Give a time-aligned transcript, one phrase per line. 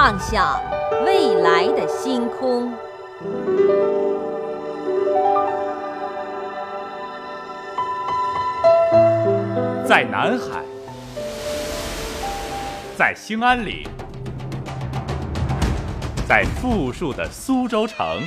[0.00, 0.62] 畅想
[1.04, 2.72] 未来的星空。
[9.84, 10.62] 在南海，
[12.96, 13.84] 在兴安岭，
[16.28, 18.20] 在富庶的苏州城，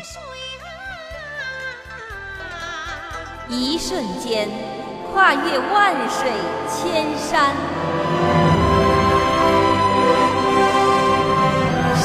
[3.47, 4.49] 一瞬间
[5.13, 6.29] 跨越万水
[6.67, 7.55] 千山，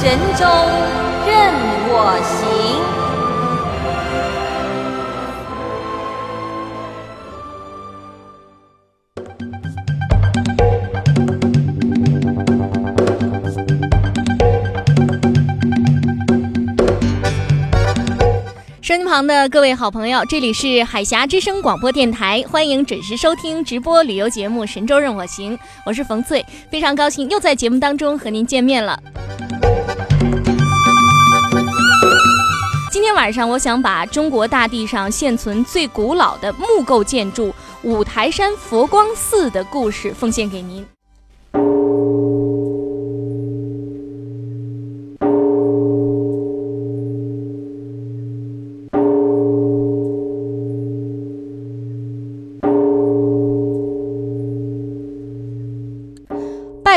[0.08, 0.46] 神州
[1.26, 1.52] 任
[1.88, 2.38] 我行。
[18.80, 28.96] 身旁的各位好朋友，这里是海峡之声广播电台，欢迎准时收听直播旅游节目《神州任我行》，我是冯翠，非常高兴又在节目当中和您见面了。
[33.06, 40.84] 今天晚上，我想把中国大地上现存最古老的木构建筑五台山佛光寺的故事奉献给您。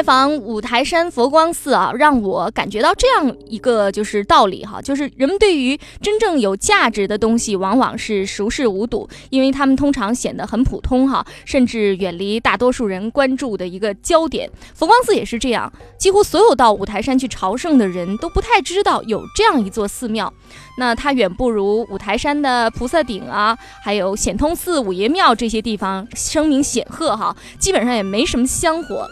[0.10, 14.50] 访五台山佛光寺啊，让我感觉到这样一个就是道理哈，就是人们对于真正有价值的东西，往往是熟视无睹，因为他们通常显得很普通哈，甚至远离大多数人关注的一个焦点。
[14.74, 20.34] 佛光寺也是这样，几乎所有到五台山去朝圣的人都不太知道有这样一座寺庙。
[20.80, 29.08] 那它远不如五台山的菩萨顶啊，还有显通寺、五爷庙这些地方声名显赫哈，基本上也没什么香火。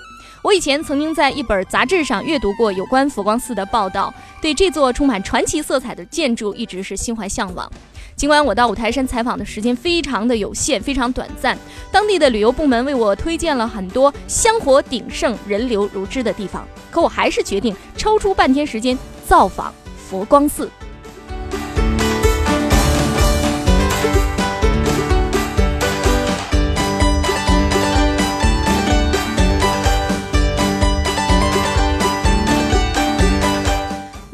[0.47, 7.69] 我以前曾经在一本杂志上阅读过有关佛光寺的报道，对这座充满传奇色彩的建筑一直是心怀向往。
[8.15, 11.57] 尽管我到五台山采访的时间非常的有限，非常短暂，
[11.91, 18.97] 当地的旅游部门为我推荐了很多香火鼎盛、人流如织的地方，可我还是决定抽出半天时间
[19.27, 20.71] 造访佛光寺。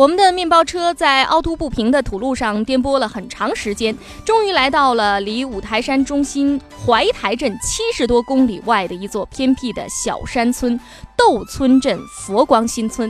[0.03, 10.77] 我们的面包车在凹凸不平的土路上颠簸了很长时间，终于来到了离五台山中心怀台镇七十多公里外的一座偏僻的小山村——
[11.15, 13.09] 窦村镇佛光新村。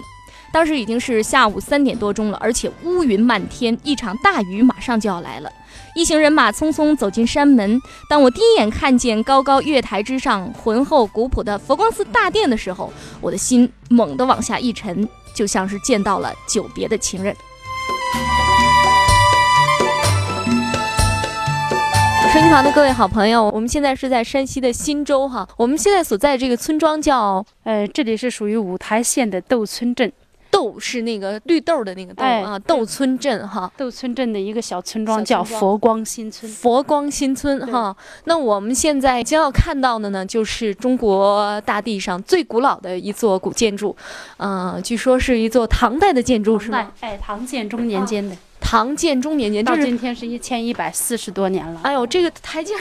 [0.51, 5.51] 当时已经是下午三点多钟了，而且乌云漫天，一场大雨马上就要来了。
[5.95, 7.81] 一行人马匆匆走进山门。
[8.07, 15.09] 当我第一眼看见高高月台之上浑厚古朴的佛光寺大殿的时候，我的心猛地往下一沉。
[15.33, 17.35] 就像是见到了久别的情人。
[22.33, 30.11] 收音旁的各位好朋友，我们现在是在山西的忻州哈，我们现在所在这个村庄叫，呃，这里是属于五台县的窦村镇。
[30.63, 36.49] 豆是那个绿豆的那个豆啊，豆村镇哈，豆村镇的一个小村庄叫佛光新村。
[36.51, 43.95] 佛光新村哈，那我们现在将要看到的呢，就是中国大地上最古老的一座古建筑，
[44.37, 46.91] 嗯，据说是一座唐代的建筑，是吗？
[47.01, 48.35] 哎，唐建中年间的。
[48.61, 51.81] 唐建中年间，到今天是一千一百四十多年了。
[51.83, 52.79] 哎呦，这个台阶儿。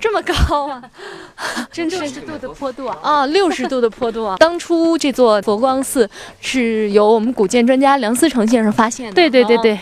[0.00, 0.82] 这么高啊！
[1.72, 2.98] 真是六十度的坡度啊！
[3.02, 4.36] 啊，六十度的坡度啊！
[4.40, 6.08] 当初这座佛光寺
[6.40, 9.12] 是由我们古建专家梁思成先生发现的。
[9.12, 9.78] 对对对对，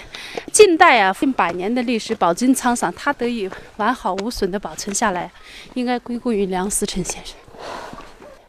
[0.53, 5.31] 近代啊，近百年的历史，饱经沧桑，它得以完好无损的保存下来，
[5.75, 7.35] 应该归功于梁思成先生。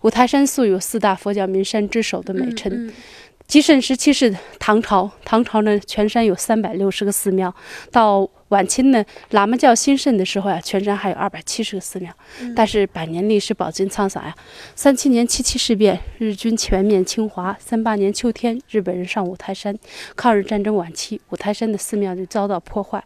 [0.01, 2.91] 五台山素有四大佛教名山之首的美称。
[3.47, 7.53] 极盛时期是唐朝，唐朝呢全山有三百六十个寺庙，
[7.89, 12.11] 到晚清呢喇嘛教兴盛的时候呀，全山还有二百七十个寺庙。
[12.53, 14.35] 但是百年历史饱经沧桑呀，
[14.75, 19.73] 三七年七七事变，日军全面侵华；三八年秋天，日本人上五台山，
[20.17, 23.01] 抗日战争晚期，五台山的寺庙就遭到破坏。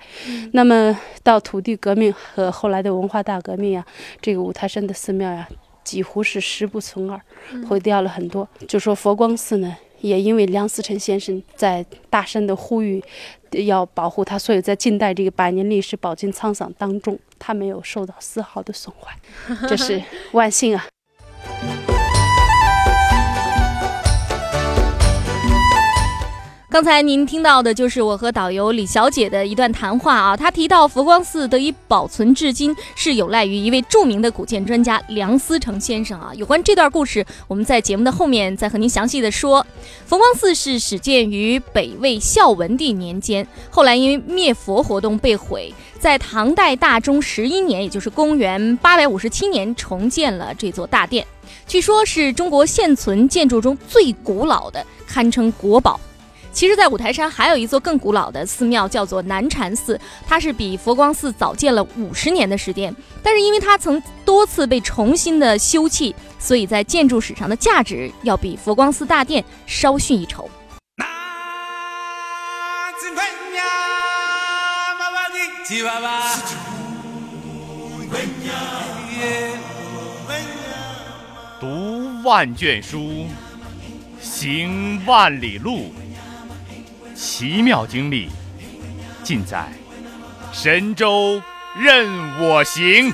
[0.53, 3.85] 那么到土地革命和后来的文化大革命呀，
[4.19, 5.47] 这个五台山的寺庙呀。
[5.83, 7.19] 几乎是十不存二，
[7.67, 8.47] 毁掉了很多。
[8.67, 13.01] 就说佛光寺呢，也因为梁思成先生在大声的呼吁，
[13.51, 19.17] 要保护它，所以在近代这个百年历史饱经沧桑当中，它没有受到丝毫的损坏，
[19.67, 20.01] 这是
[20.33, 20.85] 万幸啊。
[26.71, 36.31] 刚才您听到的就是我和导游李小姐的一段谈话啊，她提到佛光寺得以保存至今，是有赖于一位著名的古建专家梁思成先生啊。
[36.33, 39.67] 有关这段故事，我们在节目的后面再和您详细的说。
[40.05, 51.27] 佛光寺是始建于北魏孝文帝年间，后来因为灭佛活动被毁，在唐代大中十一年，也就是公元八百五十七年重建了这座大殿，
[51.67, 55.99] 据说是中国现存建筑中最古老的，堪称国宝。
[56.53, 62.93] 其实，在五台山还有一座更古老的寺庙，叫做南禅寺，它是比佛光寺早建了五十年的时间。
[63.23, 70.49] 但是，因为它曾多次被重新的修葺，所以在建筑史上的价值要比佛光寺大殿稍逊一筹。
[81.59, 83.25] 读万卷书，
[84.19, 85.93] 行万里路。
[87.21, 88.29] 奇妙经历，
[89.21, 89.71] 尽在
[90.51, 91.39] 神州
[91.79, 92.09] 任
[92.39, 93.13] 我行。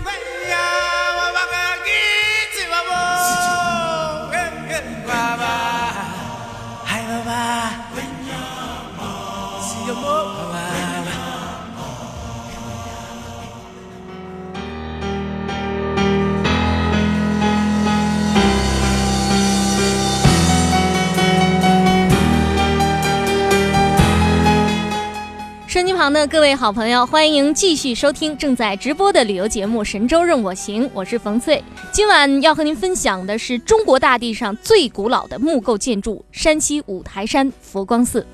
[25.78, 31.64] 身机旁的各位好朋友，欢迎继续收听正在直播的旅游节目《神州任我行》，我是冯翠。
[31.92, 38.26] 今晚要和您分享的是中国大地上最古老的木构建筑——山西五台山佛光寺。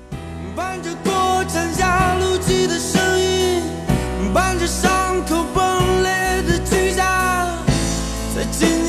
[0.56, 3.62] 伴着过程下路机的声音，
[4.32, 6.10] 伴着伤口崩裂
[6.48, 7.04] 的巨响，
[8.34, 8.83] 在今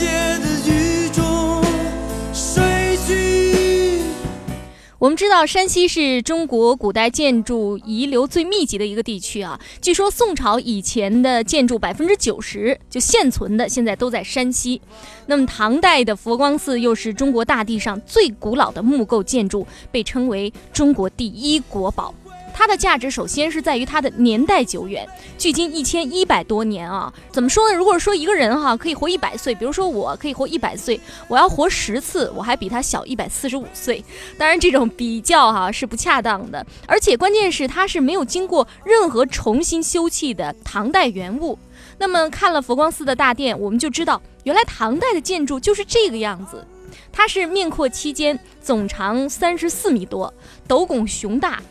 [5.05, 9.59] 我们知道，山西是中国古代建筑遗留最密集的一个地区啊。
[9.79, 14.81] 据说宋朝以前的建筑百分之九十就现存的，现在都在山西。
[15.27, 22.11] 那么唐代的佛光寺又是中国大地上最古老的木构建筑，被称为中国第一国宝。
[22.57, 25.05] 它的价值首先是在于它的年代久远，
[25.37, 27.13] 距今一千一百多年啊。
[27.29, 27.75] 怎么说呢？
[27.75, 30.97] 如果说一个人哈可以活一百岁，比如说我可以活一百岁，
[31.27, 34.01] 我要活十次，我还比他小一百四十五岁。
[34.37, 36.65] 当然，这种比较哈是不恰当的。
[36.87, 41.59] 而且关键是它是没有经过任何重新修葺的唐代原物。
[41.97, 46.65] 那么看了佛光寺的大殿，我们就知道原来唐代的建筑就是这个样子。
[47.11, 50.33] 它是面阔七间，总长三十四米多，
[50.67, 51.61] 斗拱雄大。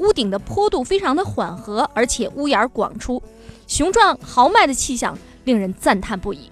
[0.00, 3.22] 屋顶的坡度非常的缓和，而且屋檐广出，
[3.66, 6.50] 雄壮豪迈的气象令人赞叹不已。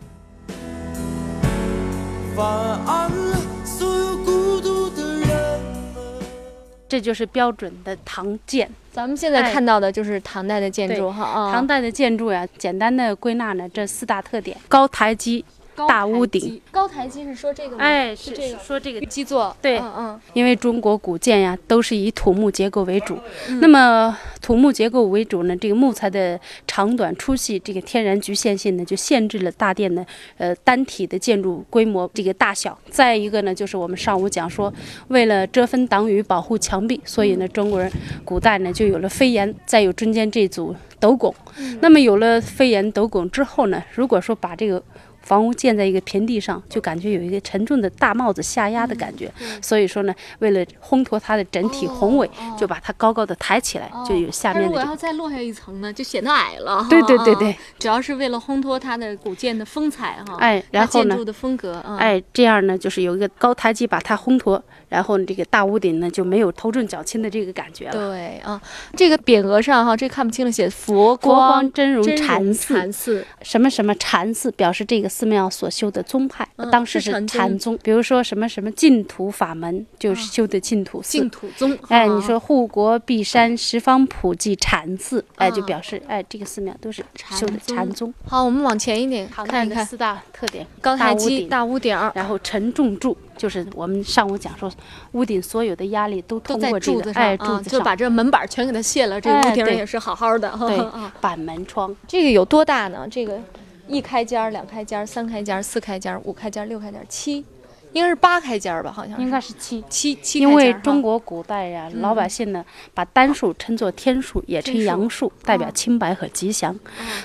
[6.86, 8.70] 这就是标准的唐建。
[8.92, 11.50] 咱们现在看到的就是唐代的建筑哈。
[11.52, 15.44] 唐代的建筑呀，简单的归纳呢，这四大特点：高台基。
[15.86, 17.84] 大屋顶，高台基是说这个吗？
[17.84, 19.54] 哎，是这个，说这个基座。
[19.60, 20.20] 对，嗯嗯。
[20.32, 23.18] 因为中国古建呀，都是以土木结构为主。
[23.60, 30.04] 那么土木结构为主呢，这个木材的长短粗细，这个天然局限性呢，就限制了大殿的
[30.38, 32.76] 呃单体的建筑规模这个大小。
[32.90, 34.72] 再一个呢，就是我们上午讲说，
[35.08, 37.90] 为了遮风挡雨、保护墙壁，所以呢，中国人
[38.24, 41.34] 古代呢就有了飞檐，再有中间这组斗拱。
[41.80, 44.82] 那么有了飞檐斗拱之后呢，如果说把这个
[45.28, 49.30] 房屋建在一个平地上，就感觉有一个沉重的大帽子下压的感觉。
[49.60, 54.68] 所以说呢，为了烘托它的整体宏伟，就把它高高的抬起来，就有下面的。
[54.68, 56.86] 如果要再落下一层呢，就显得矮了。
[56.88, 60.36] 对对对对，主要是为了烘托它的古建的风采哈。
[60.38, 61.74] 哎，然后呢，建筑的风格。
[61.98, 67.92] 哎，这样呢，就是有一个高台基把它烘托，然后这个大屋顶呢就没有头重脚轻的这个感觉了。
[67.92, 68.58] 对啊，
[68.96, 75.17] 这个匾额上哈，这看不清了，写佛光真容禅寺，什么什么禅寺，表示这个。
[75.18, 77.76] 寺庙所修的宗派，当时是禅宗。
[77.82, 81.10] 比如说什么什么净土法门，就是修的净土寺。
[81.10, 81.76] 净土宗。
[81.88, 88.14] 哎，你说护国碧山十方普济禅寺，哎，就表示哎，这个寺庙都是修的禅宗。
[88.28, 94.70] 好，我们往前一点看一看四大特点：高台基、大屋顶，然后承重柱，就是我们上午讲说，
[95.12, 100.48] 屋顶所有的压力都通过柱子上，哎，柱子就把这门板全给它卸了，这屋顶也是好好的。
[100.60, 100.78] 对，
[101.20, 103.08] 板门窗，这个有多大呢？
[103.10, 103.40] 这个。
[103.88, 107.44] 一开间儿、两开间儿、三开间儿、四开间儿、五开间儿、六开间儿、七，
[107.92, 108.92] 应该是八开间儿吧？
[108.92, 109.82] 好像应该是七。
[109.88, 116.72] 七七因为中国古代呀，嗯老百姓呢把单数称作天数，也称阳数，代表哦清白和吉祥。
[116.74, 116.78] 哦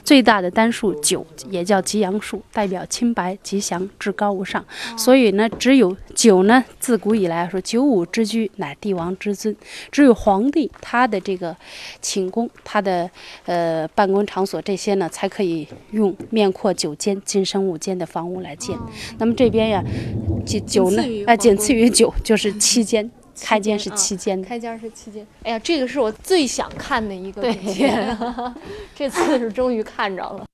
[0.04, 4.62] 最大的单数九也叫吉阳数，代表清白、吉祥、至高无上。
[4.62, 9.56] 哦所以呢，只有九呢，自古以来说九五之居乃帝王之尊，
[9.92, 11.56] 只有皇帝他的这个
[12.02, 13.10] 寝宫、他的
[13.46, 18.78] 呃办公场所这些呢，才可以用面阔九间、金生五间的房屋来建。
[19.18, 19.84] 那么这边呀，
[20.46, 23.10] 九九呢哦次于，哎，仅次于九，就是七间。
[23.42, 25.26] 开间是七间的，开间儿是七间。
[25.42, 27.52] 哎呀，这个是我最想看的一个对
[28.96, 30.46] 这次是终于看着了。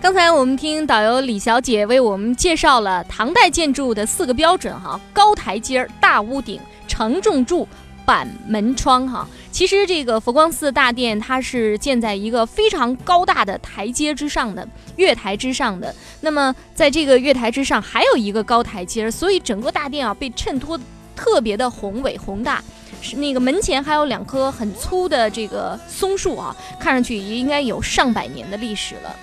[0.00, 7.68] 刚才我们听导游李小姐为我们介绍了唐代建筑的四个标准哈：高台阶儿、大屋顶、承重柱、
[8.06, 9.28] 板门窗哈。
[9.52, 14.66] 其实这个佛光寺大殿它是建在一个非常高大的台阶之上的
[14.96, 15.94] 月台之上的。
[16.22, 20.80] 那么在这个月台之上还有一个高台阶，所以整个大殿啊被衬托
[21.14, 22.64] 特别的宏伟宏大。
[23.02, 29.14] 是那个门前还有两棵很粗的这个松树啊，看上去也应该有上百年的历史了。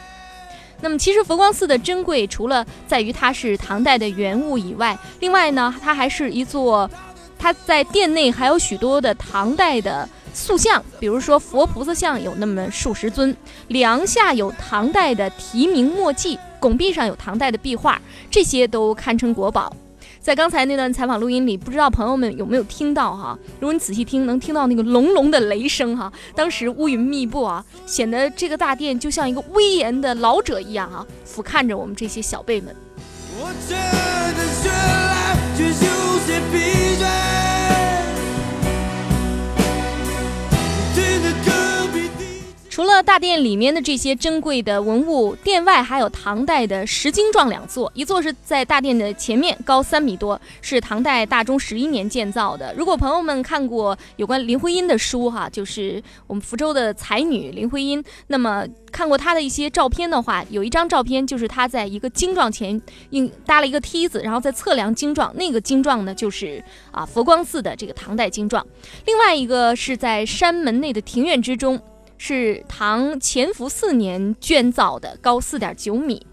[0.82, 6.90] 那么，其实佛光寺的珍贵，除了在于它是唐代的原物以外，另外呢，它还是一座，
[7.40, 13.36] 它在殿内还有许多的唐代的塑像，比如说佛菩萨像有那么数十尊，
[13.70, 19.76] 梁下有唐代的题名墨迹，拱壁上有唐代的壁画，这些都堪称国宝。
[20.28, 23.40] 在刚才那段采访录音里，不知道朋友们有没有听到哈？
[23.62, 26.12] 如果你仔细听，能听到那个隆隆的雷声哈。
[26.36, 32.76] 当时乌云密布啊，显得这个大殿就像一个威严的老者一样啊，俯瞰着我们这些小辈们。
[33.40, 33.76] 我觉
[34.36, 35.72] 得绚烂，却有
[36.26, 37.37] 些疲倦。
[42.78, 52.72] 除了大殿里面的这些珍贵的文物，殿外还有唐代的石经幢两座，一座是在大殿的前面，高三米多，是唐代大中十一年建造的。
[52.78, 62.80] 如果朋友们看过有关林徽因的书哈，就是我们福州的才女林徽因，那么看过她的一些照片的话，有一张照片就是她在一个经幢前
[63.10, 68.64] 硬搭了一个梯子，然后在测量经幢，那个经幢呢就是啊佛光寺的这个唐代经幢。
[69.08, 71.82] 另外一个是在山门内的庭院之中。
[72.18, 76.26] 是唐乾伏四年建造的，高四点九米。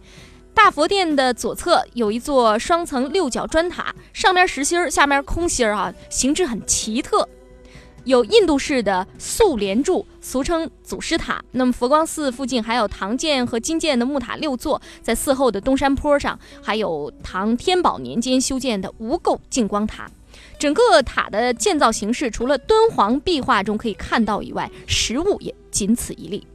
[0.55, 7.29] 大佛殿的左侧有一座双层六角砖塔，上面实心儿，下面空心儿啊，形制很奇特。
[8.05, 11.43] 有印度式的素莲柱，俗称祖师塔。
[11.53, 20.07] 那么佛光寺附近还有唐建和金建的木塔六座，在寺后的东山坡上，还有唐天宝年间修建的无垢净光塔。
[20.59, 26.47] 整个塔的建造形式，除了敦煌壁画中可以看到以外，实物也仅此一例。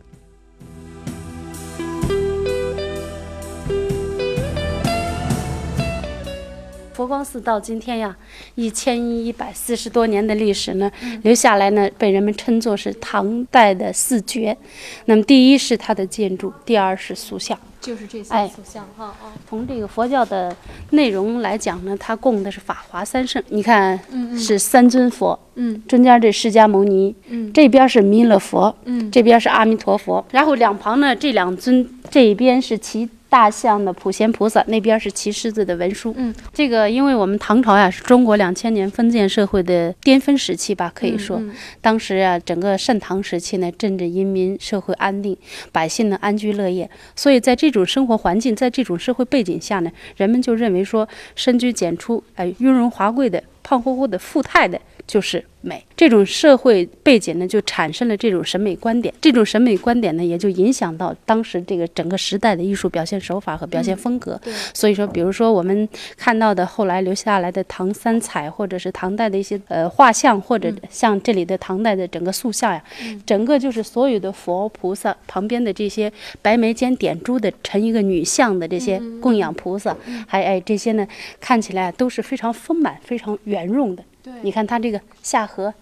[6.93, 8.17] 佛光寺到今天呀，
[8.55, 10.89] 一千一百四十多年的历史呢，
[11.23, 14.57] 留下来呢，被人们称作是唐代的四绝。
[15.03, 17.59] 那么，第一是它的建筑，第二是塑像。
[17.81, 20.55] 就是这些塑像哈啊，从这个佛教的
[20.91, 23.41] 内容来讲呢，它供的是法华三圣。
[23.49, 25.81] 你看，嗯是三尊佛，嗯。
[25.87, 27.51] 中间这释迦牟尼，嗯。
[27.53, 29.09] 这边是弥勒佛，嗯。
[29.09, 36.11] 这边是阿弥陀佛，然后两旁呢这两尊，这一边是骑大象的普贤菩萨，那边是骑狮子的文殊。
[36.17, 45.37] 嗯，这个因为我们唐朝呀是中国两千年封建社会的巅峰时期吧，可以说，嗯当时啊整个盛唐时期呢，政治英民，社会安定，
[45.71, 54.81] 百姓呢安居乐业，所以在这这种生活环境，在这种社会背景下呢，人们就认为说深居简出，哎，雍容华贵的、胖乎乎的、富态的。
[55.05, 59.13] 就是美，这种社会背景呢，就产生了这种审美观点。
[59.19, 64.39] 这种审美观点呢，也就影响到当时这个整个时代的艺术表现手法和表现风格。
[64.43, 72.81] 对所以说，比如说我们看到的后来留下来的唐三彩，或者是唐代的一些呃画像，或者像这里的唐代的整个塑像呀，
[73.25, 76.11] 整个就是所有的佛菩萨旁边的这些
[76.41, 81.05] 白眉间点珠的成一个女像的这些供养菩萨，还哎这些呢，
[81.39, 84.03] 看起来都是非常丰满、非常圆润的。
[84.41, 85.73] 你看它这个下颌。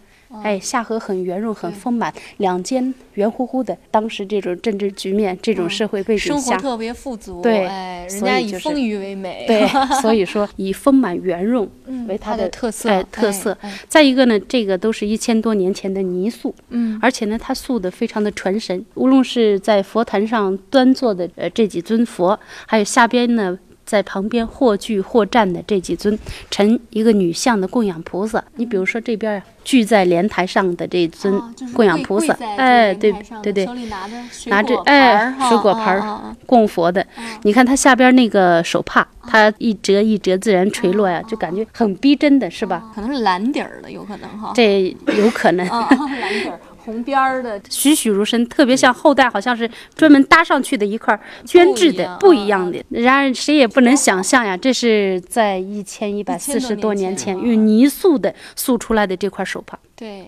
[0.44, 3.78] 哎，下颌很圆润，很丰满，两肩圆乎乎的。
[3.90, 9.66] 当时这种政治局面、这种社会背景下，生活特别富足，对哎，人家以丰腴为美，对，
[10.04, 13.58] 所以说以丰满圆润嗯为它的特色哎特色
[13.88, 18.86] 再一个呢，这个都是一千多年前的泥塑，嗯而且呢，它塑的非常的传神。
[18.96, 23.58] 无论是在佛坛上端坐的呃这几尊佛，还有下边呢
[23.88, 26.20] 在旁边或聚或站的这几尊
[26.52, 28.44] 成一个女像的供养菩萨。
[28.58, 31.42] 你比如说这边呀，聚在莲台上的这尊
[31.74, 34.16] 供养菩萨，哎，对对对，里拿着
[34.48, 37.06] 拿着哎水果盘儿供佛的。
[37.44, 42.92] 你看它下边那个手帕，它一折一折自然垂落呀，就感觉很逼真的是吧？
[42.94, 44.52] 可能是蓝底儿的，有可能哈。
[44.54, 45.66] 这有可能。
[45.70, 52.82] 啊，蓝底儿红边儿的，栩栩如生，特别像后代好像是专门搭上去的一块绢制的，不一样的。
[52.90, 59.78] 然而谁也不能想象呀，这是在一千一百四十多年前用泥塑的塑出来的这块手帕。
[59.98, 60.28] 对。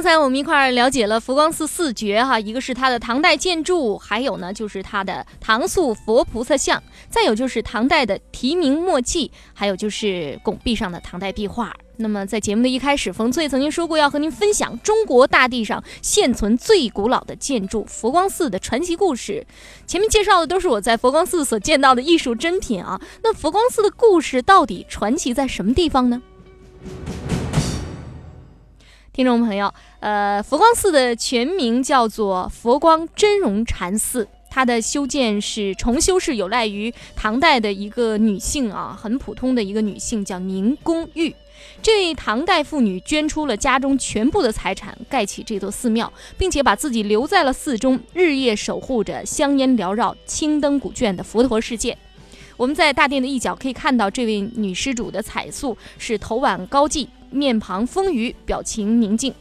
[0.00, 11.76] 刚才我们一块儿了解了佛光寺四绝哈，一个是它的唐代建筑，还有呢就是它的唐塑佛菩萨像，再有就是唐代的题名墨迹，还有就是拱壁上的唐代壁画。
[11.98, 19.46] 那么在节目的一开始，冯翠曾经说过要和您分享中国大地上现存最古老的建筑佛光寺的传奇故事。
[19.86, 26.22] 前面介绍的都是我在佛光寺所见到的艺术珍品啊，那佛光寺的故事到底传奇在什么地方呢？
[29.12, 41.34] 听众朋友，呃，佛光寺的全名叫做佛光真容禅寺，它的修建是重修是有赖于唐代的一个女性啊，很普通的一个女性叫宁公玉。
[41.82, 51.98] 这位唐代妇女捐出了家中全部的财产，盖起这座寺庙，并且把自己留在了寺中，日夜守护着香烟缭绕、青灯古卷的佛陀世界。
[52.56, 57.08] 我们在大殿的一角可以看到这位女施主的彩塑，是头挽高髻。
[57.30, 59.34] 面庞丰腴，表情宁静。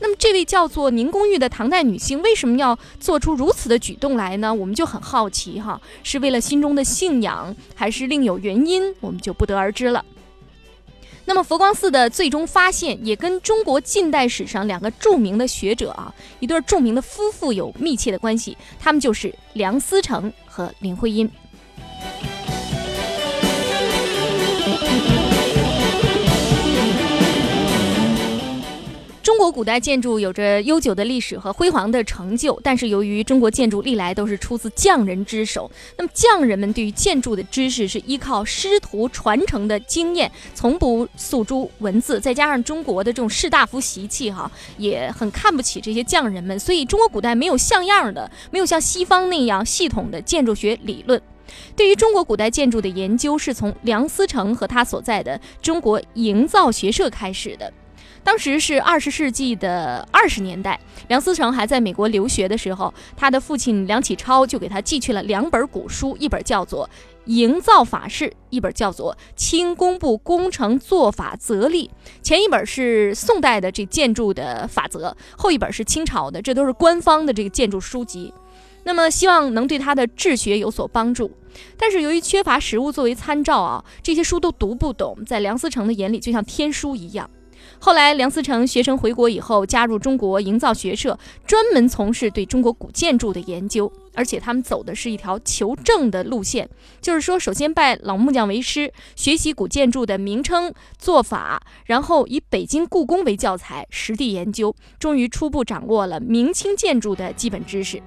[0.00, 4.52] 那么，这位叫做宁公玉的唐代女性，为什么要做出如此的举动来呢？
[4.52, 8.92] 我们就很好奇哈，是为了心中的信仰，还是另有原因？
[8.98, 10.04] 我们就不得而知了。
[11.24, 21.30] 那么，佛光寺的最终发现，也跟中国近代史上两个著名的学者啊，一对著名的夫妇有密切的关系，他们就是梁思成和林徽因。
[29.22, 51.22] 中国古代建筑有着悠久的历史和辉煌的成就，但是由于中国建筑历来都是出自匠人之手，那么匠人们对于建筑的知识是依靠师徒传承的经验，从不诉诸文字，再加上中国的这种士大夫习气，哈，也很看不起这些匠人们，所以中国古代没有像样的，没有像西方那样系统的建筑学理论。
[51.76, 57.72] 对于中国古代建筑的研究，是从梁思成和他所在的中国营造学社开始的。
[58.24, 66.88] 当时是二十世纪的二十年代，梁思成还在美国留学的时候，他的父亲梁启超就给他寄去了两本古书，一本叫做
[67.24, 71.90] 《营造法式》，一本叫做《清工部工程做法则例》。
[72.22, 78.32] 前一本是宋代的这建筑的法则，后一本是清朝的，这都是官方的这个建筑书籍。
[78.84, 81.30] 那么希望能对他的治学有所帮助，
[81.76, 87.28] 但是由于缺乏实物作为参照啊，这些书都读不懂，在梁思成的眼里就像天书一样。
[87.78, 93.92] 后来，梁思成学成回国以后，加入中国营造学社，专门从事对中国古建筑的研究。
[94.14, 96.68] 而且他们走的是一条求证的路线，
[97.00, 108.02] 就是说，首先拜老木匠为师，学习古建筑的名称、做法，然后以北京故宫为教材，实地研究，终于初步掌握了明清建筑的基本知识。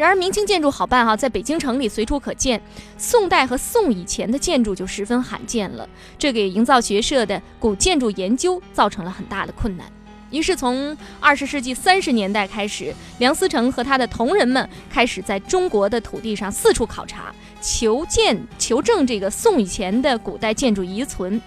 [0.00, 2.58] 然而，明清建筑好办哈，在北京城里随处可见。
[2.96, 5.86] 宋代和宋以前的建筑就十分罕见了，
[6.18, 9.86] 这给营造学社的古建筑研究造成了很大的困难。
[10.30, 21.38] 于是，从二十世纪三十年代开始，梁思成和他的同仁们开始在中国的土地上四处考察、求见、求证这个宋以前的古代建筑遗存。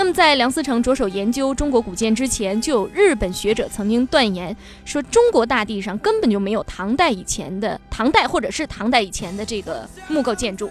[0.00, 10.70] 那么，在梁思成着手研究中国古建之前，就有日本学者曾经断言说，中国大地上根本就没有唐代以前的唐代或者是唐代以前的这个木构建筑。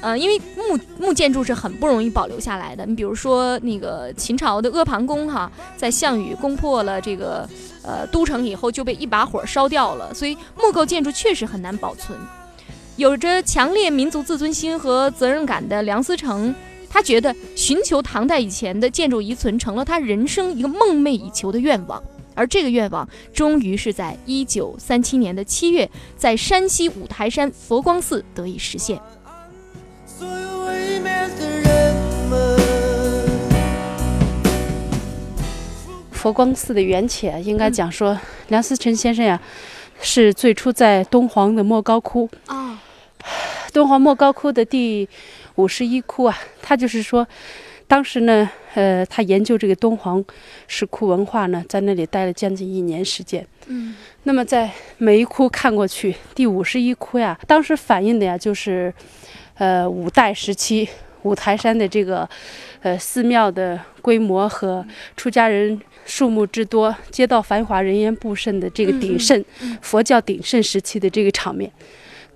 [0.00, 2.86] 呃，因为木木建筑是很不容易保留下来的。
[2.86, 7.44] 你比如说那个秦朝的阿房宫，哈，在项羽攻破了这个
[7.82, 12.16] 呃都城以后，就被一把火烧掉了，所以木构建筑确实很难保存。
[12.94, 16.54] 有着强烈民族自尊心和责任感的梁思成。
[16.90, 22.02] 他觉得寻求唐代以前的建筑遗存成了他人生一个梦寐以求的愿望，
[22.34, 29.00] 而这个愿望终于是在一九三七年的七月，在山西五台山佛光寺得以实现。
[36.10, 39.40] 佛光寺的缘起啊，应该讲说梁思成先生呀，
[40.00, 42.77] 是最初在敦煌的莫高窟啊，
[43.78, 45.08] 敦煌莫高窟的第
[45.54, 47.24] 五十一窟啊，他就是说，
[47.86, 50.24] 当时呢，呃，他研究这个敦煌
[50.66, 53.46] 石窟文化呢，在那里待了将近一年时间。
[53.68, 58.92] 嗯，那么在每一窟看过去，第五十一窟呀，当时反映的呀就是，
[59.54, 60.88] 呃，五代时期
[61.22, 62.28] 五台山的这个，
[62.82, 64.84] 呃，寺庙的规模和
[65.16, 69.44] 出家人数目之多、街道繁华、人烟不甚的这个鼎盛、
[69.80, 71.70] 佛教鼎盛时期的这个场面。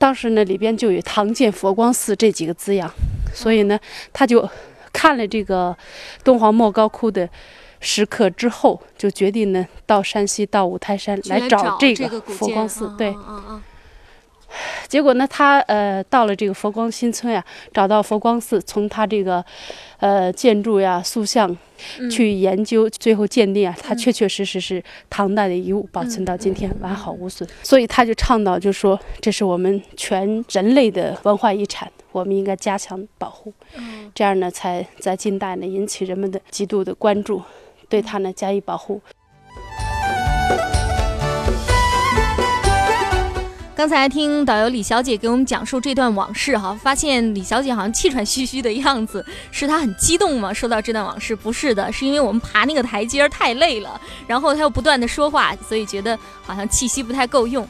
[0.02, 2.92] 当时呢，里边就有“唐建佛光寺”这几个字样，
[3.32, 3.78] 所以呢，
[4.12, 4.50] 他就
[4.92, 5.76] 看了这个
[6.24, 7.28] 敦煌莫高窟的
[7.78, 12.92] 石刻之后，就决定呢到山西到五台山来找这个佛光寺。
[12.98, 13.62] 对，嗯嗯嗯
[14.88, 19.44] 结果呢，他呃到了这个佛光新村呀，找到佛光寺，从他这个
[19.98, 21.56] 呃建筑呀、塑像
[21.98, 27.48] 嗯去研究，最后鉴定啊，它确确实实是唐代的遗物，保存到今天完好无损。
[27.62, 33.52] 所以他就倡导，就说这是我们全人类的文化遗产，我们应该加强保护。
[33.76, 37.42] 嗯这样呢，才在近代呢引起人们的极度的关注，
[37.88, 39.00] 对它呢加以保护。
[43.82, 50.54] 刚才听导游李小姐给我们讲述这段往事哈，发现李小姐好像气喘吁吁的样子，是她很激动吗？
[50.54, 57.68] 说到这段往事，不是的，是因为我们爬那个台阶太累了，然后她又不断的说话，所以觉得好像气息不太够用。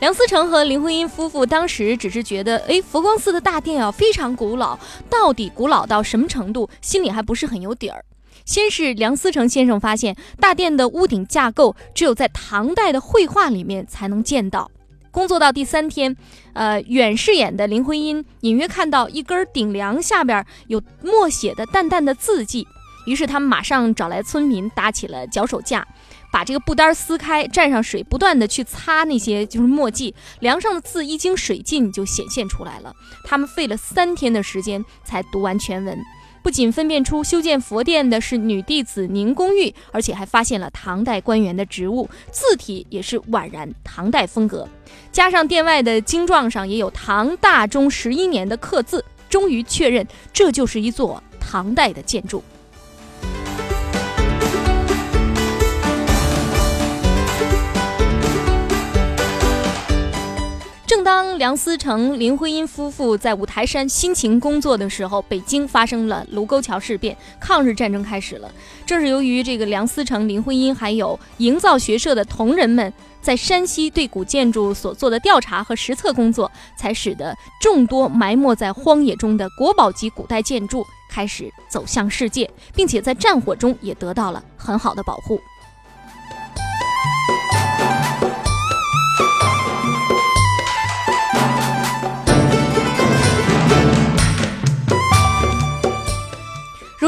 [0.00, 8.04] 梁思成和林徽因夫妇当时只是觉得，哎，佛光寺的大殿啊非常古老，到底古老到什么程度，心里还不是很有底儿。
[8.44, 14.70] 先是梁思成先生发现，大殿的屋顶架构只有在唐代的绘画里面才能见到。
[15.14, 16.14] 工作到第三天，
[16.54, 22.66] 呃，远视眼的林徽因隐约看到一根顶梁下边有墨写的淡淡的字迹，
[23.06, 25.86] 于是他们马上找来村民搭起了脚手架，
[26.32, 32.92] 把这个布单撕开，蘸上水，不断的去擦那些就是墨迹，梁上的字一经水浸就显现出来了。
[33.24, 35.96] 他们费了三天的时间才读完全文。
[36.44, 44.68] 不仅分辨出修建佛殿的是女弟子宁公玉，而且还发现了唐代官员的职务，字体也是宛然唐代风格。
[45.10, 52.44] 加上殿外的经幢上也有唐大中十一年的刻字，终于确认这就是一座唐代的建筑。
[61.04, 68.50] 当梁思成、林徽因夫妇在五台山辛勤工作的时候，北京发生了卢沟桥事变，抗日战争开始了。
[68.86, 72.90] 正是由于这个梁思成、林徽因还有营造学社的同仁们
[73.20, 85.38] 在山西对古建筑所做的调查和实测工作，才使得众多埋没在荒野中的国宝级古代建筑开始走向世界，并且在战火中也得到了很好的保护。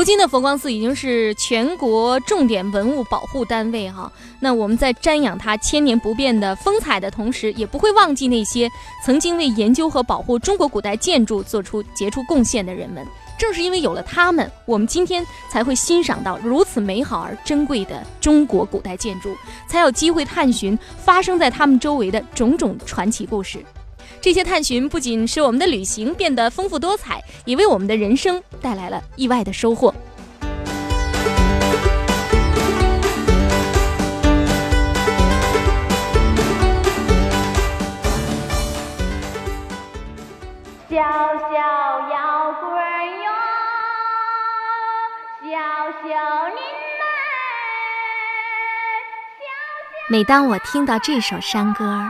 [0.06, 8.70] 今的佛光寺已经是全国重点文物保护单位哈，那我们在瞻仰它千年不变的风采的同时，也不会忘记那些
[9.04, 13.04] 曾经为研究和保护中国古代建筑做出杰出贡献的人们。
[13.36, 23.58] 正是因为有了他们，我们今天才会欣赏到如此美好而珍贵的中国古代建筑，才有机会探寻发生在他们周围的种种传奇故事。
[24.20, 29.94] 这些探寻不仅使我们的旅行变得丰富多彩，也为我们的人生带来了意外的收获。
[40.88, 41.58] 小小
[42.10, 42.70] 摇滚
[43.22, 43.30] 哟，
[45.42, 45.50] 小
[46.02, 46.08] 小
[46.48, 46.56] 您
[47.00, 47.04] 来，
[50.08, 52.02] 每当我听到这首山歌，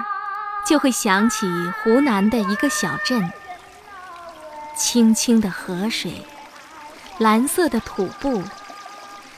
[0.69, 1.47] 就会想起
[1.83, 3.31] 湖南的一个小镇。
[4.77, 6.13] 清清的河水，
[7.19, 8.43] 蓝色的土布，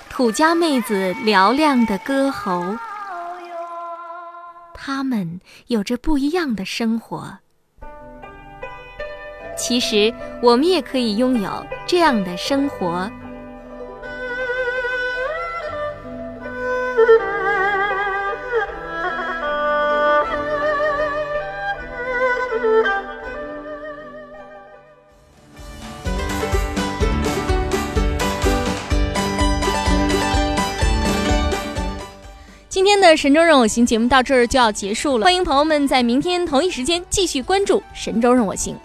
[0.09, 2.77] 土家妹子嘹亮的歌喉，
[4.75, 7.39] 她们有着不一样的生活。
[9.57, 10.13] 其实，
[10.43, 13.11] 我们也可以拥有这样的生活。
[33.17, 38.77] 神州任我行节目到这儿就要结束了，欢迎朋友们在明天同一时间继续关注神州任我行。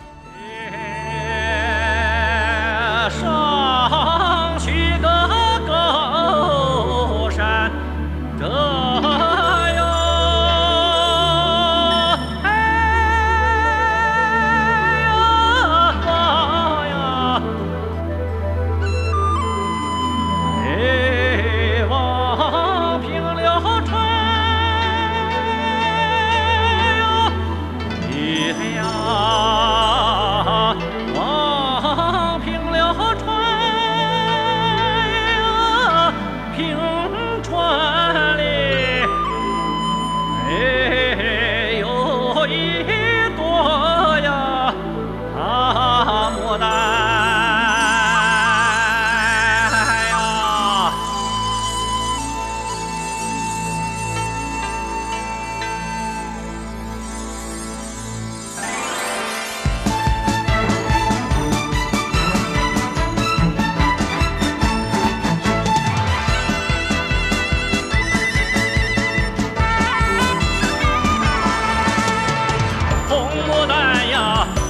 [74.23, 74.62] 啊。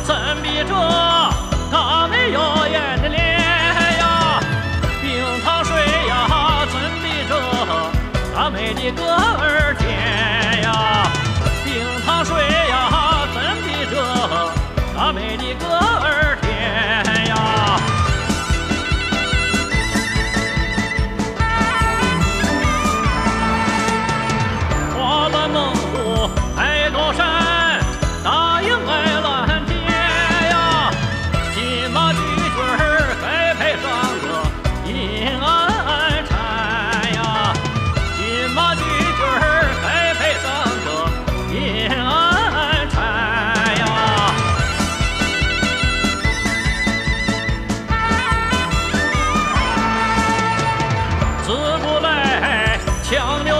[53.14, 53.53] 强